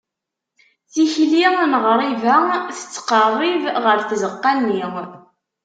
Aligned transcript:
Tikli 0.91 1.45
n 1.69 1.73
ɣriba 1.85 2.37
tettqerrib 2.77 3.63
ɣer 3.83 3.97
tzeqqa-nni. 4.09 4.83